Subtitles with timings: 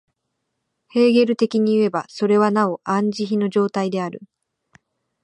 [0.89, 4.23] ヘーゲル的にいえば、それはなおアン・ジヒの状態である。